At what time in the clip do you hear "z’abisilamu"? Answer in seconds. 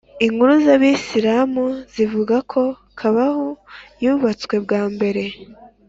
0.65-1.65